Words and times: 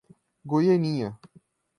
Goianinha 0.47 1.13